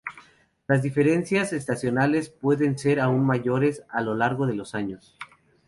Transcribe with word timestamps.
Las 0.67 0.81
diferencias 0.81 1.53
estacionales 1.53 2.31
pueden 2.31 2.75
ser 2.75 2.99
aún 2.99 3.23
mayores 3.23 3.83
a 3.87 4.01
lo 4.01 4.15
largo 4.15 4.47
de 4.47 4.55
los 4.55 4.73
años. 4.73 5.15